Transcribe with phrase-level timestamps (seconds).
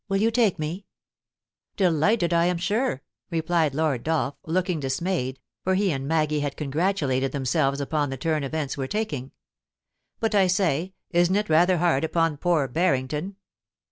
[0.05, 0.87] * Will you take me?
[1.77, 7.33] Delighted, I am sure,' replied Lord Dolph, looking dis mayed, for he and Maggie had congratulated
[7.33, 9.31] themsdves upon the turn events were taking.
[9.75, 13.35] * But, I say, isn't it rather hard upon poor Barrington